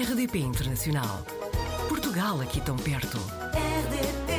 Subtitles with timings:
[0.00, 1.24] RDP Internacional.
[1.88, 3.16] Portugal aqui tão perto.
[3.52, 4.32] RDP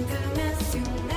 [0.00, 1.12] Internacional.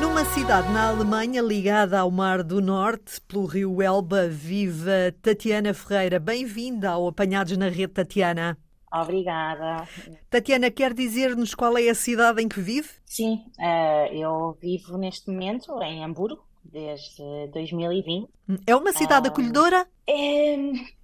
[0.00, 6.18] Numa cidade na Alemanha ligada ao Mar do Norte, pelo rio Elba, viva Tatiana Ferreira.
[6.18, 8.56] Bem-vinda ao Apanhados na Rede, Tatiana.
[8.92, 9.86] Obrigada.
[10.30, 12.88] Tatiana, quer dizer-nos qual é a cidade em que vive?
[13.04, 17.22] Sim, eh, eu vivo neste momento em Hamburgo desde
[17.52, 18.28] 2020.
[18.66, 19.30] É uma cidade Ah.
[19.30, 19.86] acolhedora?
[20.10, 20.56] É,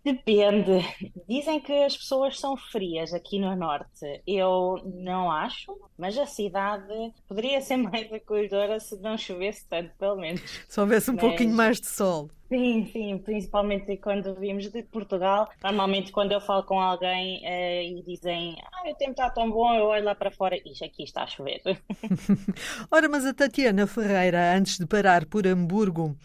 [0.03, 0.83] depende.
[1.29, 4.23] Dizem que as pessoas são frias aqui no norte.
[4.27, 10.17] Eu não acho, mas a cidade poderia ser mais acolhedora se não chovesse tanto, pelo
[10.17, 10.41] menos.
[10.67, 12.31] Se houvesse um Mas- pouquinho mais de sol.
[12.49, 15.51] Sim, sim, principalmente quando vimos de Portugal.
[15.63, 19.75] Normalmente, quando eu falo com alguém eh, e dizem, ah, o tempo está tão bom,
[19.75, 21.61] eu olho lá para fora e aqui está a chover.
[22.91, 26.17] Ora, mas a Tatiana Ferreira, antes de parar por Hamburgo,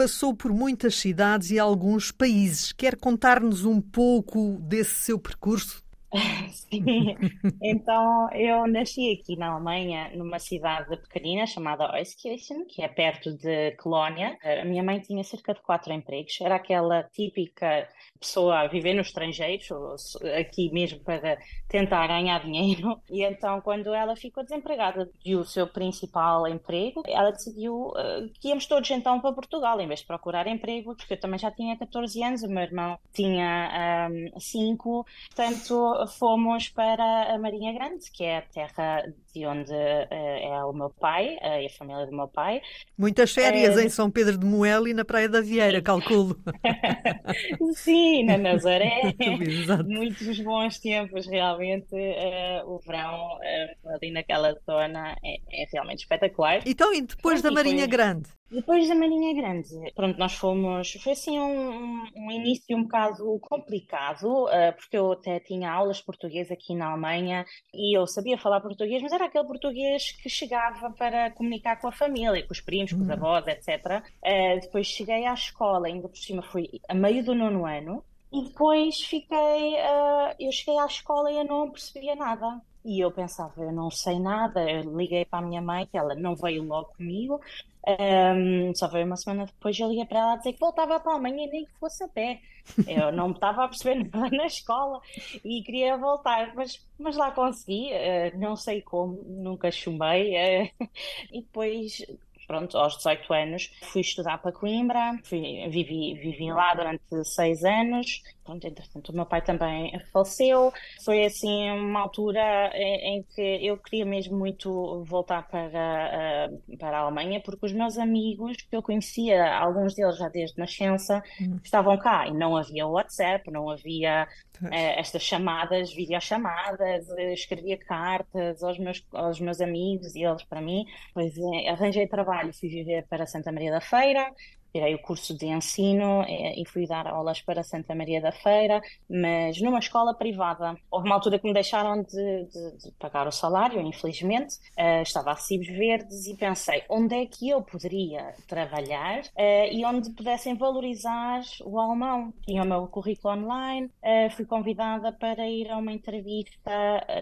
[0.00, 2.72] passou por muitas cidades e alguns países.
[2.72, 5.84] Quer contar-nos um pouco desse seu percurso?
[6.52, 7.16] Sim,
[7.62, 13.72] então eu nasci aqui na Alemanha, numa cidade pequenina chamada Euskirchen, que é perto de
[13.76, 14.36] Colónia.
[14.42, 19.02] A minha mãe tinha cerca de quatro empregos, era aquela típica pessoa a viver no
[19.02, 23.00] estrangeiro, ou se- aqui mesmo para tentar ganhar dinheiro.
[23.08, 28.48] E então, quando ela ficou desempregada e o seu principal emprego, ela decidiu eh, que
[28.48, 31.78] íamos todos então para Portugal, em vez de procurar emprego, porque eu também já tinha
[31.78, 34.08] 14 anos, o meu irmão tinha
[34.38, 39.02] 5, portanto fomos para a Marinha Grande, que é a terra
[39.34, 42.60] de onde eh, é o meu pai eh, e a família do meu pai.
[42.98, 43.84] Muitas férias É.
[43.84, 46.36] em São Pedro de Moel e na Praia da Vieira, calculo.
[47.74, 49.14] Sim, na Nazaré.
[49.86, 51.94] Muitos bons tempos, realmente.
[51.94, 56.60] eh, o verão eh, ali naquela zona é, é realmente espetacular.
[56.66, 58.28] Então, e depois da E Marinha depois- Grande?
[58.50, 60.92] Depois da Marinha Grande, pronto, nós fomos.
[61.04, 66.04] Foi assim um, um- início um bocado complicado, eh, porque eu até tinha aulas de
[66.04, 70.90] português aqui na Alemanha e eu sabia falar português, mas era aquele português que chegava
[70.90, 74.02] para comunicar com a família, com os primos, com os avós, etc.
[74.22, 78.42] Eh, depois cheguei à escola, ainda por cima fui a meio do nono ano, e
[78.44, 79.76] depois fiquei.
[79.76, 82.60] eh, eu cheguei à escola e eu não percebia nada.
[82.84, 84.68] E eu pensava, eu não sei nada.
[84.70, 87.40] Eu liguei para a minha mãe, que ela não veio logo comigo.
[87.86, 91.12] Um, só veio uma semana depois eu liguei para ela a dizer que voltava para
[91.12, 92.40] a Alemanha e nem que fosse a pé.
[92.86, 95.00] Eu não estava a perceber nada na escola
[95.44, 100.34] e queria voltar, mas, mas lá consegui, eh, não sei como, nunca chumei.
[100.36, 100.70] eh,
[101.32, 102.02] e depois,
[102.46, 108.22] pronto, aos 18 anos, fui estudar para Coimbra, fui- vivi, vivi lá durante seis anos.
[108.50, 110.72] Pronto, entretanto, o meu pai também faleceu.
[111.04, 116.98] Foi assim uma altura em, em que eu queria mesmo muito voltar para, eh, para
[116.98, 121.22] a Alemanha, porque os meus amigos que eu conhecia, alguns deles já desde nascença,
[121.62, 124.26] estavam cá e não havia WhatsApp, não havia
[124.70, 130.60] eh, estas chamadas, videochamadas, eh, escrevia cartas aos meus, aos meus amigos e eles para
[130.60, 130.84] mim.
[131.14, 134.30] Pois eh, arranjei trabalho, fui viver para Santa Maria da Feira.
[134.72, 138.80] Tirei o curso de ensino eh, e fui dar aulas para Santa Maria da Feira,
[139.08, 140.76] mas numa escola privada.
[140.90, 144.54] Houve uma altura que me deixaram de, de- de pagar o salário, infelizmente.
[144.76, 149.84] Eh, estava a recibos verdes e pensei onde é que eu poderia trabalhar eh, e
[149.84, 152.32] onde pudessem valorizar o alemão.
[152.44, 156.70] Tinha o meu currículo online, eh, fui convidada para ir a uma entrevista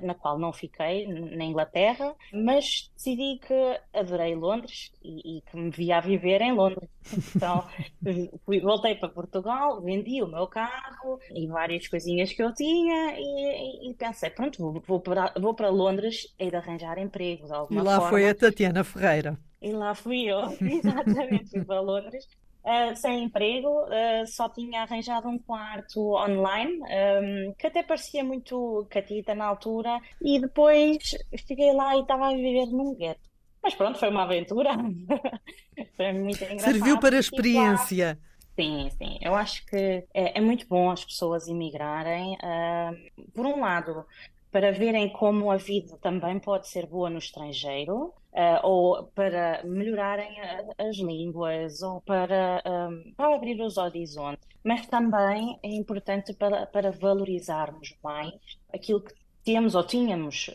[0.03, 5.71] na qual não fiquei, na Inglaterra, mas decidi que adorei Londres e, e que me
[5.71, 6.89] via a viver em Londres.
[7.39, 7.65] Então,
[8.45, 13.89] fui- voltei para Portugal, vendi o meu carro e várias coisinhas que eu tinha e,
[13.89, 17.79] e- e pensei, pronto, vou, vou para, vou para Londres e arranjar emprego de E
[17.79, 18.09] alguma lá forma.
[18.09, 19.33] foi a Tatiana Ferreira.
[19.61, 22.25] E lá fui eu, exatamente, fui para Londres,
[22.65, 28.87] eh, sem emprego, eh, só tinha arranjado um quarto online, ehm, que até parecia muito
[28.91, 30.99] catita na altura, e depois
[31.47, 33.28] cheguei lá e estava a viver num gueto.
[33.63, 34.71] Mas pronto, foi uma aventura.
[35.97, 36.61] Foi muito engraçado.
[36.65, 38.19] Serviu para experiência.
[38.59, 39.19] Sim, sim.
[39.23, 39.77] Eu acho que
[40.13, 42.93] é, é muito bom as pessoas imigrarem, ah,
[43.35, 44.05] por um lado,
[44.51, 50.41] para verem como a vida também pode ser boa no estrangeiro, ah, ou para melhorarem
[50.41, 54.47] a- as línguas, ou para, ah, para abrir os horizontes.
[54.65, 58.33] Mas também é importante para, para valorizarmos mais
[58.75, 59.15] aquilo que
[59.49, 60.51] temos ou tínhamos,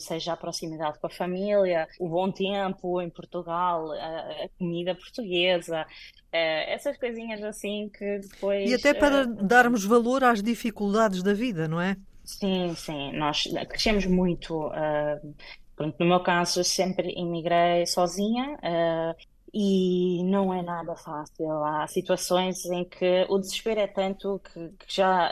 [0.00, 5.86] seja a proximidade com a família, o bom tempo em Portugal, a, a comida portuguesa,
[6.32, 8.68] eh, essas coisinhas assim que depois.
[8.68, 11.96] E até para eh, darmos valor às dificuldades da vida, não é?
[12.24, 14.68] Sim, sim, nós crescemos muito.
[15.78, 18.58] no meu caso, sempre imigrei sozinha.
[18.64, 19.14] ah,
[19.56, 21.62] e não é nada fácil.
[21.62, 25.30] Há situações em que o desespero é tanto que, que já,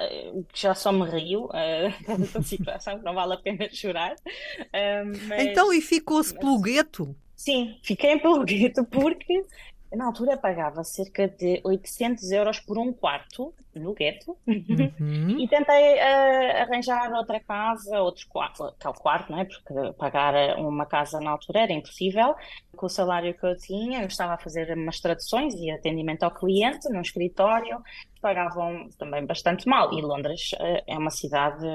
[0.52, 4.12] que já só me rio uh, dessa situação, que não vale a pena chorar.
[4.12, 5.42] Uh, mas...
[5.42, 7.16] Então, e ficou-se pelo gueto?
[7.34, 9.44] Sim, fiquei pelo gueto porque
[9.92, 15.38] na altura pagava cerca de 800 euros por um quarto no gueto uhum.
[15.38, 19.44] e tentei uh, arranjar outra casa, outro quarto, tal quarto, não é?
[19.44, 22.34] Porque pagar uma casa na altura era impossível.
[22.76, 26.30] Com o salário que eu tinha, eu estava a fazer umas traduções e atendimento ao
[26.30, 27.82] cliente num escritório,
[28.20, 29.92] pagavam também bastante mal.
[29.92, 31.66] E Londres uh, é uma cidade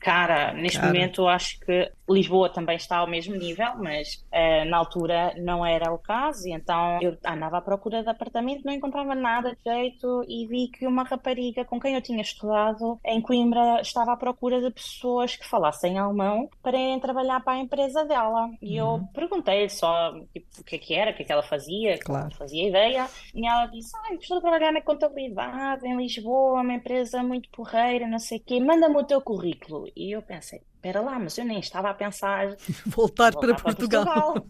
[0.00, 0.52] cara.
[0.52, 0.92] Neste cara.
[0.92, 5.92] momento, acho que Lisboa também está ao mesmo nível, mas uh, na altura não era
[5.92, 6.48] o caso.
[6.48, 10.68] E então eu andava à procura de apartamento, não encontrava nada de jeito e vi
[10.68, 14.70] que uma rapariga rapariga com quem eu tinha estudado em Coimbra estava à procura de
[14.70, 18.50] pessoas que falassem alemão para irem trabalhar para a empresa dela.
[18.60, 18.96] E uhum.
[18.96, 21.98] eu perguntei só tipo, o que é que era, o que é que ela fazia,
[21.98, 22.34] claro.
[22.34, 23.08] fazia ideia.
[23.34, 28.06] E ela disse: Ah, estou a trabalhar na contabilidade em Lisboa, uma empresa muito porreira,
[28.06, 29.86] não sei o quê, manda-me o teu currículo.
[29.96, 32.56] E eu pensei: espera lá, mas eu nem estava a pensar
[32.86, 34.32] voltar, voltar para, para, Portugal.
[34.32, 34.46] Portugal.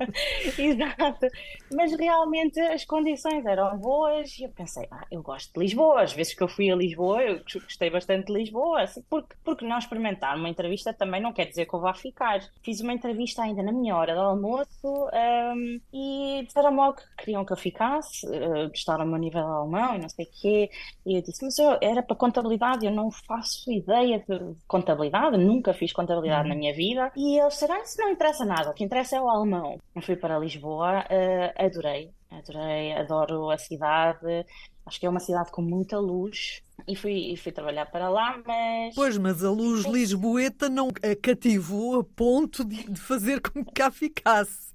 [0.58, 1.26] Exato.
[1.72, 6.02] Mas realmente as condições eram boas e eu pensei, ah, eu gosto de Lisboa.
[6.02, 8.82] Às vezes que eu fui a Lisboa, eu gostei bastante de Lisboa.
[8.82, 12.40] Assim, porque, porque não experimentar uma entrevista também não quer dizer que eu vá ficar.
[12.62, 17.44] Fiz uma entrevista ainda na minha hora de almoço um, e disseram logo que queriam
[17.44, 20.70] que eu ficasse, uh, gostaram do meu nível alemão e não sei o quê.
[21.04, 25.74] E eu disse, mas eu era para contabilidade, eu não faço ideia de contabilidade, nunca
[25.74, 26.54] fiz contabilidade uhum.
[26.54, 27.10] na minha vida.
[27.16, 29.78] E eles disseram, isso não interessa nada, o que interessa é o alemão.
[29.94, 34.44] Eu fui para Lisboa, uh, adorei, adorei, adoro a cidade.
[34.86, 38.40] Acho que é uma cidade com muita luz e fui, e fui trabalhar para lá,
[38.46, 38.94] mas.
[38.94, 43.72] Pois, mas a luz lisboeta não a cativou a ponto de, de fazer com que
[43.72, 44.73] cá ficasse.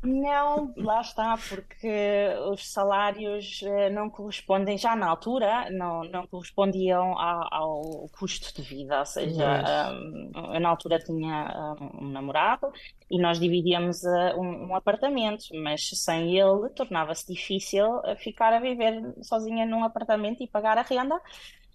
[0.00, 7.18] Não, lá está, porque os salários eh, não correspondem, já na altura, não, não correspondiam
[7.18, 9.00] ao, ao custo de vida.
[9.00, 12.72] Ou seja, um, eu na altura tinha um, um namorado
[13.10, 14.04] e nós dividíamos
[14.36, 20.40] um, um, apartamento, mas sem ele tornava-se difícil eh, ficar a viver sozinha num apartamento
[20.44, 21.20] e pagar a renda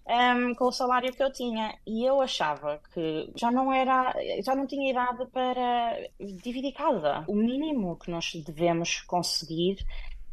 [0.06, 1.76] um, com o salário que eu tinha.
[1.86, 4.14] E eu achava que já não era,
[4.44, 7.24] já não tinha idade para dividir casa.
[7.26, 9.78] O mínimo que nós devemos conseguir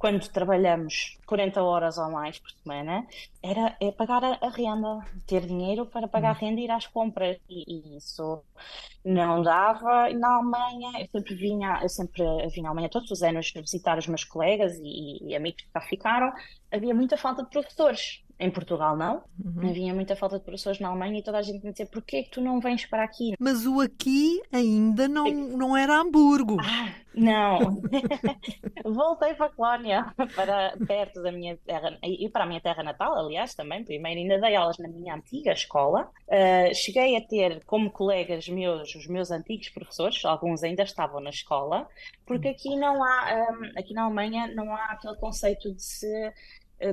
[0.01, 3.05] quando trabalhamos 40 horas ou mais por semana,
[3.43, 6.39] era é pagar a, renda, ter dinheiro para pagar a hum.
[6.41, 7.37] renda e ir às compras.
[7.47, 8.43] E, e, isso
[9.05, 10.11] não dava.
[10.11, 14.07] Na Alemanha, eu sempre vinha, eu sempre vinha à Alemanha todos os anos visitar os
[14.07, 16.33] meus colegas e, e amigos que cá ficaram.
[16.71, 18.23] Havia muita falta de professores.
[18.41, 19.21] Em Portugal não.
[19.45, 19.69] Uhum.
[19.69, 22.23] Havia muita falta de professores na Alemanha e toda a gente me dizia porquê é
[22.23, 23.35] que tu não vens para aqui?
[23.39, 26.57] Mas o aqui ainda não, não era Hamburgo.
[26.59, 27.59] Ah, não.
[28.83, 33.13] Voltei para a Colónia, para perto da minha terra, e para a minha terra natal,
[33.13, 33.83] aliás, também.
[33.83, 36.09] Primeiro ainda dei aulas na minha antiga escola.
[36.27, 41.29] Uh, cheguei a ter como colegas meus, os meus antigos professores, alguns ainda estavam na
[41.29, 41.87] escola,
[42.25, 46.33] porque aqui não há, um, ah, aqui na Alemanha não há aquele conceito de se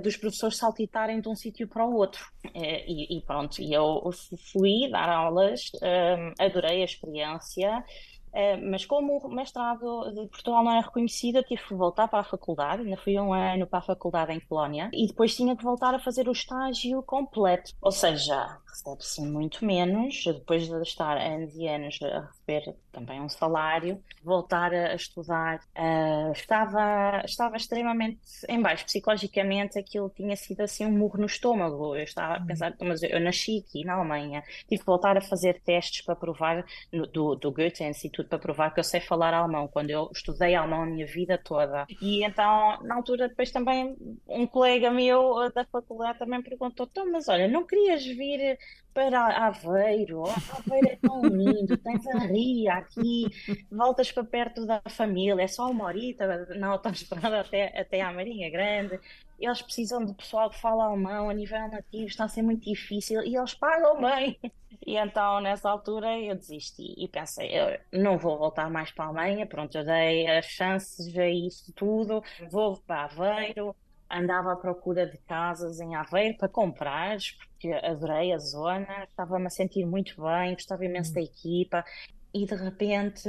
[0.01, 2.25] dos professores saltitarem de um sítio para o outro.
[2.55, 4.11] Eh, e, e, pronto, e eu
[4.53, 10.73] fui dar aulas, um, adorei a experiência, uh, mas como o mestrado de Portugal não
[10.73, 13.83] é reconhecido, eu tive que voltar para a faculdade, ainda fui um ano para a
[13.83, 17.73] faculdade em Colónia, e depois tinha que voltar a fazer o estágio completo.
[17.81, 23.29] Ou seja, recebe-se muito menos, depois de estar anos e anos a receber também um
[23.29, 25.61] salário, voltar a estudar.
[25.77, 28.87] Uh, estava, estava extremamente em baixo.
[28.87, 31.95] Psicologicamente, aquilo tinha sido assim um murro no estômago.
[31.95, 35.61] Eu estava a pensar, mas eu nasci aqui na Alemanha, tive que voltar a fazer
[35.61, 36.65] testes para provar,
[37.13, 40.83] do, do Goethe Instituto, para provar que eu sei falar alemão, quando eu estudei alemão
[40.83, 41.87] a minha vida toda.
[42.01, 47.29] E então, na altura, depois também, um colega meu da faculdade também perguntou: então, mas
[47.29, 48.59] olha, não querias vir
[48.95, 53.27] para Aveiro, oh, Aveiro é tão lindo, tens a ria aqui,
[53.71, 58.51] voltas para perto da família, é só uma horita na autoestrada até, até à Marinha
[58.51, 58.99] Grande.
[59.39, 63.23] Eles precisam de pessoal que fala alemão a nível nativo, está a ser muito difícil
[63.23, 64.39] e eles pagam bem.
[64.87, 69.09] E então, nessa altura, eu desisti e pensei, eu não vou voltar mais para a
[69.09, 73.75] Alemanha, pronto, eu dei as chances a isso tudo, vou para Aveiro,
[74.11, 77.17] andava à procura de casas em Aveiro para comprar,
[77.51, 81.85] porque adorei a zona, estava-me a sentir muito bem, gostava imenso da equipa
[82.33, 83.29] e de repente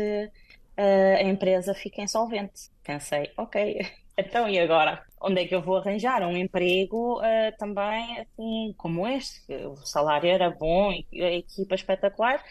[1.18, 2.70] a empresa fica insolvente.
[2.84, 3.86] Pensei, ok,
[4.18, 5.04] então e agora?
[5.22, 9.42] Onde é que eu vou arranjar um emprego uh, também assim como este?
[9.66, 12.42] O salário era bom, a equipa espetacular,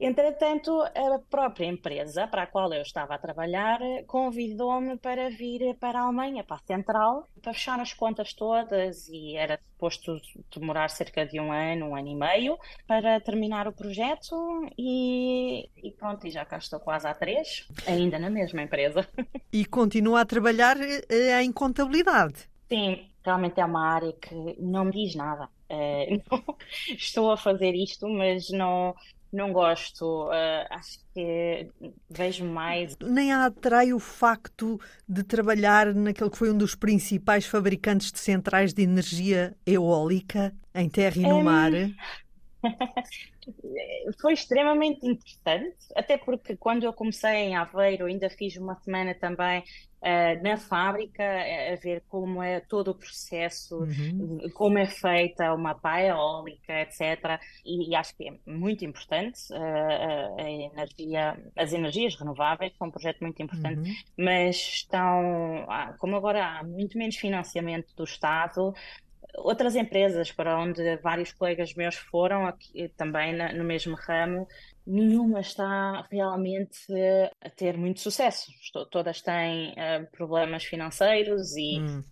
[0.00, 5.98] Entretanto, a própria empresa para a qual eu estava a trabalhar convidou-me para vir para
[5.98, 10.20] a Alemanha, para a Central, para fechar as contas todas e era suposto
[10.54, 14.34] demorar cerca de um ano, um ano e meio para terminar o projeto
[14.78, 19.06] e, e pronto, e já cá estou quase há três, ainda na mesma empresa.
[19.50, 22.50] E continua a trabalhar eh, em contabilidade.
[22.68, 25.48] Sim, realmente é uma área que não me diz nada.
[25.70, 26.56] Uh,
[26.96, 28.94] estou a fazer isto, mas não,
[29.32, 30.26] não gosto.
[30.26, 31.68] Uh, acho que
[32.10, 32.96] vejo mais.
[33.00, 38.18] Nem a atrai o facto de trabalhar naquele que foi um dos principais fabricantes de
[38.18, 41.44] centrais de energia eólica em terra e no um...
[41.44, 41.70] mar?
[44.20, 49.62] foi extremamente interessante, até porque quando eu comecei em Aveiro, ainda fiz uma semana também
[50.02, 54.38] uh, na fábrica, a ver como é todo o processo, uhum.
[54.54, 57.40] como é feita uma pá eólica, etc.
[57.64, 62.90] E, e, acho que é muito importante uh, a energia, as energias renováveis são um
[62.90, 63.96] projeto muito importante, uhum.
[64.18, 65.66] mas estão,
[65.98, 68.72] como agora há muito menos financiamento do Estado,
[69.44, 74.46] outras empresas para onde vários colegas meus foram, aqui, também no mesmo ramo,
[74.86, 76.78] nenhuma está realmente
[77.40, 78.50] a ter muito sucesso.
[78.90, 81.80] Todas têm uh, problemas financeiros e.
[81.80, 82.04] Hum.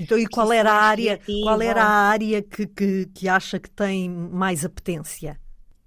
[0.00, 3.70] Então, e qual era a área, qual era a área que, que, que acha que
[3.70, 5.38] tem mais apetência?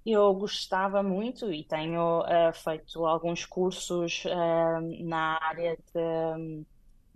[0.06, 6.64] Eu gostava muito e tenho uh, feito alguns cursos uh, na área de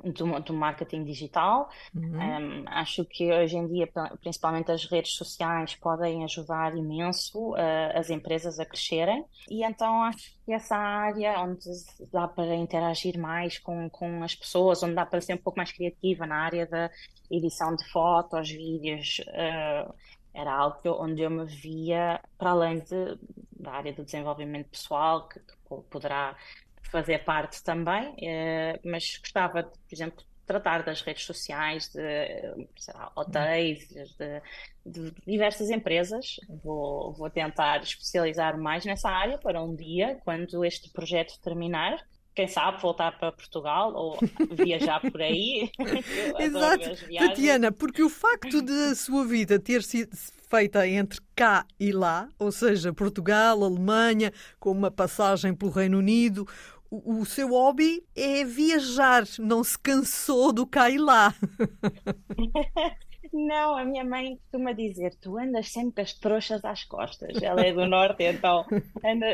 [0.02, 1.68] do, do marketing digital.
[1.94, 2.18] Uhum.
[2.18, 3.88] Um, acho que hoje em dia,
[4.20, 7.56] principalmente as redes sociais, podem ajudar imenso uh,
[7.94, 9.24] as empresas a crescerem.
[9.48, 11.68] E então acho que essa área onde
[12.12, 15.72] dá para interagir mais com, com as pessoas, onde dá para ser um pouco mais
[15.72, 16.90] criativa na área da
[17.30, 19.20] edição de fotos, vídeos.
[19.28, 19.94] Uh,
[20.34, 23.16] era algo onde eu me via, para além de,
[23.52, 25.54] da área do desenvolvimento pessoal, que, que
[25.88, 26.36] poderá
[26.94, 33.10] fazer parte também, eh, mas gostava, de, por exemplo, tratar das redes sociais, de lá,
[33.16, 34.42] hotéis, de,
[34.86, 36.36] de, diversas empresas.
[36.62, 41.98] Vou, vou tentar especializar mais nessa área para um dia, quando este projeto terminar,
[42.32, 44.16] quem sabe voltar para Portugal ou
[44.54, 45.68] viajar por aí.
[46.38, 50.16] Exato, Tatiana, porque o facto de a sua vida ter sido
[50.48, 56.46] feita entre cá e lá, ou seja, Portugal, Alemanha, com uma passagem pelo Reino Unido,
[57.04, 61.34] o, seu hobby é viajar, não se cansou do cá e lá.
[63.34, 67.42] Não, a minha mãe costuma dizer: tu andas sempre com as trouxas às costas.
[67.42, 68.64] Ela é do norte, então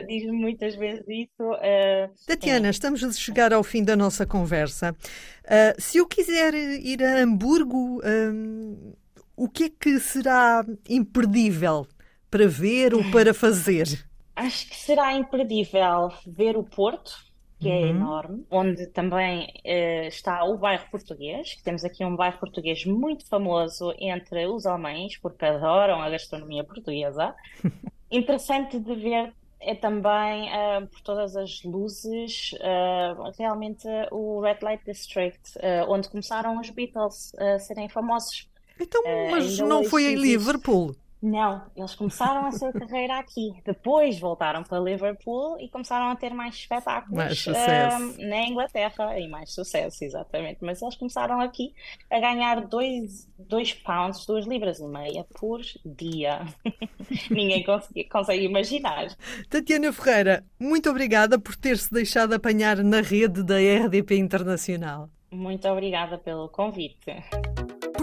[0.09, 1.43] diz-me muitas vezes isso.
[1.43, 2.71] Uh, Tatiana, é.
[2.71, 4.97] estamos a chegar ao fim da nossa conversa.
[5.45, 8.95] Uh, se eu quiser ir a Hamburgo, um,
[9.37, 11.87] o que é que será imperdível
[12.31, 13.87] para ver ou para fazer?
[14.35, 17.13] Acho que será imperdível ver o Porto,
[17.61, 17.89] que é uhum.
[17.89, 23.27] enorme, onde também uh, está o bairro português, que temos aqui um bairro português muito
[23.27, 27.35] famoso entre os alemães, porque adoram a gastronomia portuguesa.
[28.11, 34.83] Interessante de ver é também uh, por todas as luzes, uh, realmente o Red Light
[34.87, 38.49] District, onde começaram os Beatles a serem famosos.
[38.81, 40.97] Então, mas não foi em Liverpool?
[41.23, 43.53] Não, eles começaram a sua carreira aqui.
[43.65, 47.97] Depois voltaram para Liverpool e começaram a ter mais espetáculos mais sucesso.
[47.97, 50.59] Um, na Inglaterra e mais sucesso, exatamente.
[50.63, 51.75] Mas eles começaram aqui
[52.11, 56.41] a ganhar 2 pounds, 2 libras e meia por dia.
[57.31, 59.09] Ninguém consegue, consegue imaginar.
[59.51, 65.11] Tatiana Ferreira, muito obrigada por ter-se deixado apanhar na rede da RDP Internacional.
[65.31, 67.15] Muito obrigada pelo convite.